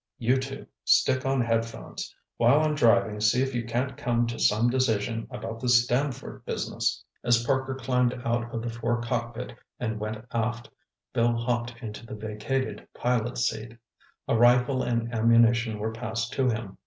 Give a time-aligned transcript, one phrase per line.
[0.17, 2.11] You two, stick on head phones.
[2.37, 7.03] While I'm driving, see if you can't come to some decision about this Stamford business."
[7.23, 10.71] As Parker climbed out of the fore cockpit and went aft,
[11.13, 13.77] Bill hopped into the vacated pilot's seat.
[14.27, 16.79] A rifle and ammunition were passed to him.